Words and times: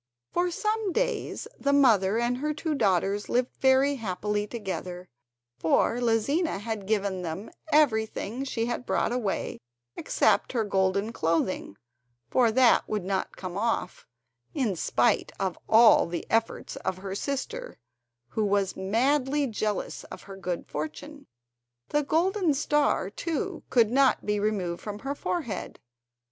For 0.31 0.49
some 0.49 0.91
days 0.93 1.47
the 1.59 1.71
mother 1.71 2.17
and 2.17 2.37
her 2.39 2.55
two 2.55 2.73
daughters 2.73 3.29
lived 3.29 3.55
very 3.59 3.97
happily 3.97 4.47
together, 4.47 5.07
for 5.59 5.99
Lizina 6.01 6.57
had 6.57 6.87
given 6.87 7.21
them 7.21 7.51
everything 7.71 8.43
she 8.43 8.65
had 8.65 8.87
brought 8.87 9.11
away 9.11 9.59
except 9.95 10.53
her 10.53 10.63
golden 10.63 11.13
clothing, 11.13 11.77
for 12.31 12.51
that 12.51 12.89
would 12.89 13.05
not 13.05 13.37
come 13.37 13.55
off, 13.55 14.07
in 14.55 14.75
spite 14.75 15.33
of 15.39 15.55
all 15.69 16.07
the 16.07 16.25
efforts 16.31 16.77
of 16.77 16.97
her 16.97 17.13
sister, 17.13 17.77
who 18.29 18.43
was 18.43 18.75
madly 18.75 19.45
jealous 19.45 20.03
of 20.05 20.23
her 20.23 20.35
good 20.35 20.65
fortune. 20.65 21.27
The 21.89 22.01
golden 22.01 22.55
star, 22.55 23.11
too, 23.11 23.61
could 23.69 23.91
not 23.91 24.25
be 24.25 24.39
removed 24.39 24.81
from 24.81 24.97
her 24.97 25.13
forehead. 25.13 25.77